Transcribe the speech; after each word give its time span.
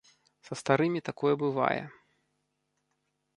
Са 0.47 0.55
старымі 0.61 1.01
такое 1.09 1.33
бывае. 1.43 1.79